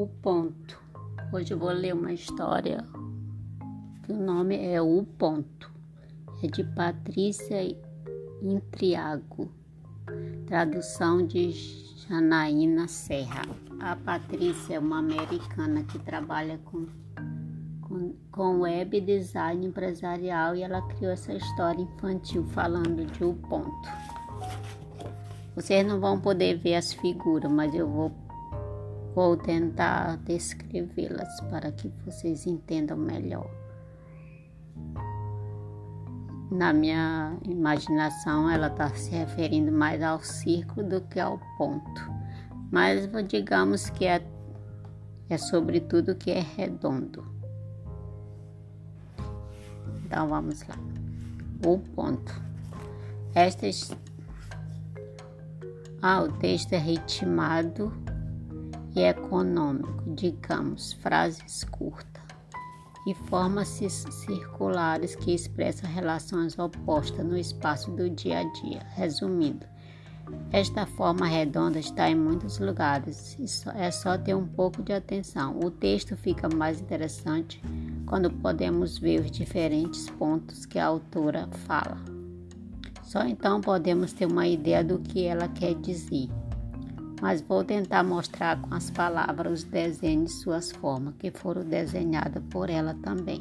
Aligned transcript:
O 0.00 0.06
Ponto. 0.06 0.80
Hoje 1.30 1.52
eu 1.52 1.58
vou 1.58 1.68
ler 1.72 1.92
uma 1.92 2.10
história 2.10 2.82
que 4.02 4.10
o 4.10 4.16
nome 4.16 4.56
é 4.56 4.80
O 4.80 5.04
Ponto. 5.04 5.70
É 6.42 6.46
de 6.46 6.64
Patrícia 6.64 7.60
Intriago. 8.40 9.52
Tradução 10.46 11.26
de 11.26 11.50
Janaína 11.50 12.88
Serra. 12.88 13.42
A 13.78 13.94
Patrícia 13.94 14.76
é 14.76 14.78
uma 14.78 15.00
americana 15.00 15.82
que 15.82 15.98
trabalha 15.98 16.58
com, 16.64 16.86
com, 17.82 18.14
com 18.32 18.60
web 18.60 19.02
design 19.02 19.66
empresarial 19.66 20.56
e 20.56 20.62
ela 20.62 20.80
criou 20.80 21.12
essa 21.12 21.34
história 21.34 21.82
infantil 21.82 22.46
falando 22.46 23.04
de 23.04 23.22
O 23.22 23.34
Ponto. 23.34 23.88
Vocês 25.54 25.86
não 25.86 26.00
vão 26.00 26.18
poder 26.18 26.56
ver 26.56 26.76
as 26.76 26.90
figuras, 26.90 27.52
mas 27.52 27.74
eu 27.74 27.86
vou 27.86 28.29
Vou 29.14 29.36
tentar 29.36 30.16
descrevê-las 30.18 31.40
para 31.50 31.72
que 31.72 31.88
vocês 32.04 32.46
entendam 32.46 32.96
melhor. 32.96 33.50
Na 36.50 36.72
minha 36.72 37.36
imaginação, 37.44 38.50
ela 38.50 38.68
está 38.68 38.88
se 38.90 39.10
referindo 39.10 39.72
mais 39.72 40.02
ao 40.02 40.20
círculo 40.20 40.88
do 40.88 41.00
que 41.02 41.18
ao 41.18 41.40
ponto, 41.56 42.10
mas 42.70 43.08
digamos 43.28 43.90
que 43.90 44.04
é, 44.04 44.24
é 45.28 45.38
sobre 45.38 45.80
tudo 45.80 46.14
que 46.14 46.30
é 46.30 46.40
redondo. 46.40 47.24
Então 50.04 50.28
vamos 50.28 50.60
lá. 50.66 50.76
O 51.64 51.78
ponto. 51.78 52.42
Esta 53.34 53.66
ah, 56.02 56.22
o 56.22 56.32
texto 56.32 56.72
é 56.72 56.78
ritmado 56.78 57.92
e 58.94 59.00
econômico, 59.00 60.02
digamos, 60.14 60.92
frases 60.94 61.64
curtas 61.64 62.10
e 63.06 63.14
formas 63.14 63.68
circulares 63.68 65.14
que 65.14 65.34
expressam 65.34 65.90
relações 65.90 66.58
opostas 66.58 67.24
no 67.24 67.36
espaço 67.36 67.90
do 67.90 68.10
dia 68.10 68.40
a 68.40 68.44
dia. 68.44 68.82
Resumindo, 68.94 69.66
esta 70.52 70.84
forma 70.84 71.26
redonda 71.26 71.78
está 71.78 72.10
em 72.10 72.14
muitos 72.14 72.58
lugares, 72.58 73.36
é 73.74 73.90
só 73.90 74.18
ter 74.18 74.34
um 74.34 74.46
pouco 74.46 74.82
de 74.82 74.92
atenção. 74.92 75.58
O 75.58 75.70
texto 75.70 76.16
fica 76.16 76.48
mais 76.48 76.80
interessante 76.80 77.62
quando 78.06 78.30
podemos 78.30 78.98
ver 78.98 79.20
os 79.20 79.30
diferentes 79.30 80.08
pontos 80.10 80.66
que 80.66 80.78
a 80.78 80.86
autora 80.86 81.48
fala. 81.66 81.96
Só 83.02 83.24
então 83.24 83.60
podemos 83.60 84.12
ter 84.12 84.26
uma 84.26 84.46
ideia 84.46 84.84
do 84.84 84.98
que 84.98 85.24
ela 85.24 85.48
quer 85.48 85.74
dizer 85.74 86.28
mas 87.20 87.40
vou 87.42 87.62
tentar 87.62 88.02
mostrar 88.02 88.60
com 88.60 88.74
as 88.74 88.90
palavras 88.90 89.60
os 89.60 89.64
desenhos 89.64 90.32
e 90.32 90.36
suas 90.36 90.72
formas 90.72 91.14
que 91.18 91.30
foram 91.30 91.62
desenhadas 91.62 92.42
por 92.50 92.70
ela 92.70 92.94
também. 92.94 93.40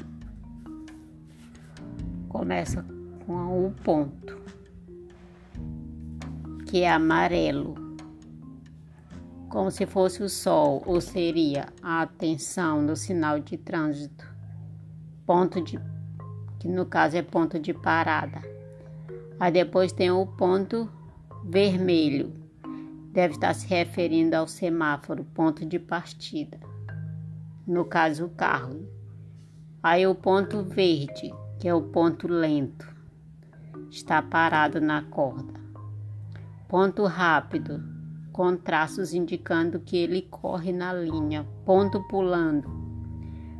Começa 2.27 2.85
com 3.25 3.67
o 3.67 3.71
ponto, 3.83 4.37
que 6.65 6.81
é 6.81 6.91
amarelo, 6.91 7.75
como 9.49 9.71
se 9.71 9.85
fosse 9.85 10.21
o 10.21 10.29
sol, 10.29 10.83
ou 10.85 11.01
seria 11.01 11.67
a 11.81 12.01
atenção 12.01 12.81
no 12.81 12.95
sinal 12.95 13.39
de 13.39 13.57
trânsito, 13.57 14.27
ponto 15.25 15.61
de 15.61 15.79
que 16.59 16.67
no 16.67 16.85
caso 16.85 17.17
é 17.17 17.21
ponto 17.21 17.57
de 17.57 17.73
parada. 17.73 18.41
Aí 19.39 19.51
depois 19.51 19.93
tem 19.93 20.11
o 20.11 20.27
ponto 20.27 20.89
vermelho, 21.43 22.38
deve 23.19 23.33
estar 23.33 23.53
se 23.53 23.67
referindo 23.67 24.33
ao 24.33 24.47
semáforo, 24.47 25.25
ponto 25.25 25.65
de 25.65 25.77
partida. 25.77 26.57
No 27.67 27.83
caso, 27.83 28.27
o 28.27 28.29
carro. 28.29 28.87
Aí 29.83 30.07
o 30.07 30.15
ponto 30.15 30.63
verde, 30.63 31.33
que 31.59 31.67
é 31.67 31.73
o 31.73 31.81
ponto 31.81 32.29
lento, 32.29 32.87
está 33.91 34.21
parado 34.21 34.79
na 34.79 35.01
corda. 35.01 35.59
Ponto 36.69 37.03
rápido, 37.03 37.83
com 38.31 38.55
traços 38.55 39.13
indicando 39.13 39.81
que 39.81 39.97
ele 39.97 40.21
corre 40.21 40.71
na 40.71 40.93
linha. 40.93 41.45
Ponto 41.65 42.01
pulando, 42.07 42.69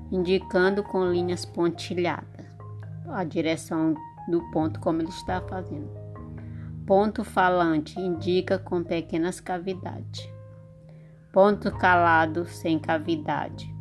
indicando 0.09 0.83
com 0.83 1.11
linhas 1.11 1.43
pontilhadas 1.43 2.45
a 3.09 3.25
direção 3.25 3.93
do 4.29 4.41
ponto 4.51 4.79
como 4.79 5.01
ele 5.01 5.09
está 5.09 5.41
fazendo. 5.41 5.98
Ponto 6.89 7.23
falante 7.23 8.01
indica 8.01 8.57
com 8.57 8.83
pequenas 8.83 9.39
cavidades. 9.39 10.27
Ponto 11.31 11.71
calado 11.77 12.47
sem 12.47 12.79
cavidade 12.79 13.71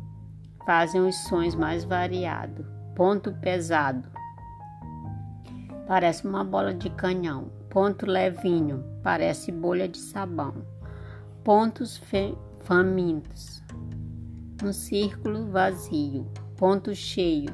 fazem 0.63 1.01
os 1.01 1.15
sons 1.23 1.55
mais 1.55 1.83
variados. 1.83 2.63
Ponto 2.95 3.33
pesado 3.33 4.07
parece 5.87 6.27
uma 6.27 6.43
bola 6.43 6.71
de 6.71 6.87
canhão. 6.91 7.49
Ponto 7.67 8.05
levinho 8.05 8.85
parece 9.01 9.51
bolha 9.51 9.87
de 9.87 9.97
sabão. 9.97 10.63
Pontos 11.43 11.99
famintos 12.59 13.63
um 14.63 14.71
círculo 14.71 15.49
vazio. 15.49 16.31
Ponto 16.55 16.93
cheio 16.93 17.49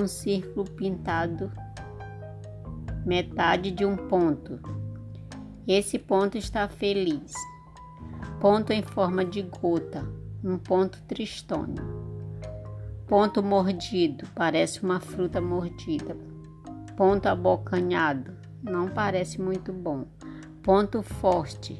um 0.00 0.06
círculo 0.06 0.64
pintado 0.70 1.50
metade 3.04 3.72
de 3.72 3.84
um 3.84 3.96
ponto 3.96 4.83
esse 5.72 5.98
ponto 5.98 6.36
está 6.36 6.68
feliz. 6.68 7.32
Ponto 8.40 8.72
em 8.72 8.82
forma 8.82 9.24
de 9.24 9.42
gota, 9.42 10.06
um 10.42 10.58
ponto 10.58 11.00
tristônio. 11.02 11.82
Ponto 13.06 13.42
mordido, 13.42 14.26
parece 14.34 14.82
uma 14.82 15.00
fruta 15.00 15.40
mordida. 15.40 16.16
Ponto 16.96 17.26
abocanhado, 17.26 18.32
não 18.62 18.88
parece 18.88 19.40
muito 19.40 19.72
bom. 19.72 20.06
Ponto 20.62 21.02
forte, 21.02 21.78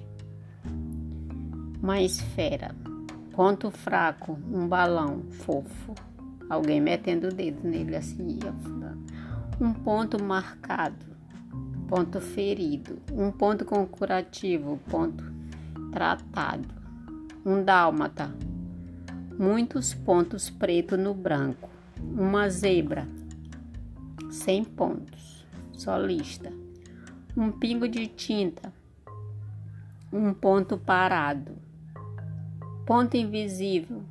uma 1.82 2.00
esfera. 2.00 2.74
Ponto 3.32 3.70
fraco, 3.70 4.38
um 4.50 4.68
balão 4.68 5.22
fofo. 5.30 5.94
Alguém 6.48 6.80
metendo 6.80 7.28
o 7.28 7.34
dedo 7.34 7.66
nele 7.66 7.96
assim, 7.96 8.38
um 9.60 9.72
ponto 9.72 10.22
marcado, 10.22 11.13
ponto 11.88 12.20
ferido, 12.20 12.98
um 13.12 13.30
ponto 13.30 13.64
com 13.64 13.86
curativo, 13.86 14.80
ponto 14.90 15.24
tratado, 15.92 16.68
um 17.44 17.62
dálmata, 17.62 18.34
muitos 19.38 19.94
pontos 19.94 20.48
preto 20.50 20.96
no 20.96 21.14
branco, 21.14 21.68
uma 22.00 22.48
zebra, 22.48 23.06
sem 24.30 24.64
pontos, 24.64 25.46
só 25.72 25.96
lista, 25.98 26.52
um 27.36 27.52
pingo 27.52 27.86
de 27.86 28.06
tinta, 28.06 28.72
um 30.12 30.32
ponto 30.32 30.78
parado, 30.78 31.52
ponto 32.86 33.16
invisível, 33.16 34.02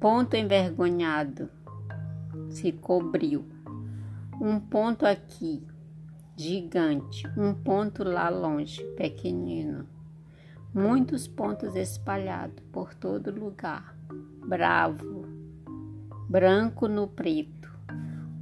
ponto 0.00 0.34
envergonhado, 0.34 1.48
se 2.50 2.72
cobriu 2.72 3.44
um 4.40 4.60
ponto 4.60 5.04
aqui, 5.04 5.66
gigante, 6.36 7.26
um 7.36 7.52
ponto 7.52 8.04
lá 8.04 8.28
longe, 8.28 8.84
pequenino. 8.96 9.86
Muitos 10.72 11.26
pontos 11.26 11.74
espalhados 11.74 12.62
por 12.70 12.94
todo 12.94 13.32
lugar. 13.32 13.96
Bravo, 14.46 15.26
branco 16.28 16.86
no 16.86 17.08
preto. 17.08 17.68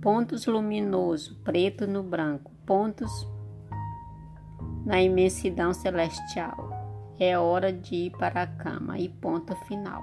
Pontos 0.03 0.47
luminoso, 0.47 1.37
preto 1.37 1.87
no 1.87 2.03
branco. 2.03 2.53
Pontos 2.67 3.27
na 4.85 5.01
imensidão 5.01 5.73
celestial. 5.73 6.71
É 7.19 7.39
hora 7.39 7.73
de 7.73 7.95
ir 7.95 8.11
para 8.11 8.43
a 8.43 8.47
cama 8.47 8.99
e 8.99 9.09
ponto 9.09 9.57
final. 9.65 10.03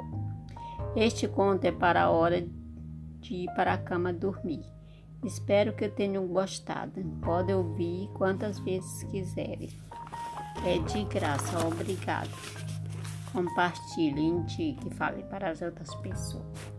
Este 0.96 1.28
conto 1.28 1.66
é 1.66 1.72
para 1.72 2.04
a 2.04 2.10
hora 2.10 2.44
de 3.20 3.36
ir 3.36 3.54
para 3.54 3.74
a 3.74 3.78
cama 3.78 4.12
dormir. 4.12 4.74
Espero 5.24 5.74
que 5.74 5.88
tenham 5.88 6.28
gostado. 6.28 7.02
Podem 7.22 7.56
ouvir 7.56 8.10
quantas 8.14 8.60
vezes 8.60 9.04
quiserem. 9.04 9.70
É 10.66 10.80
de 10.80 11.04
graça. 11.06 11.66
Obrigado. 11.66 12.30
Compartilhe, 13.32 14.22
indique, 14.22 14.94
fale 14.96 15.24
para 15.24 15.50
as 15.50 15.62
outras 15.62 15.94
pessoas. 15.96 16.73